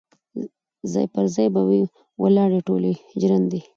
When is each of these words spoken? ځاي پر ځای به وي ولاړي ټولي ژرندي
ځاي 0.91 1.05
پر 1.13 1.25
ځای 1.35 1.47
به 1.53 1.61
وي 1.69 1.81
ولاړي 2.21 2.59
ټولي 2.67 2.93
ژرندي 3.21 3.61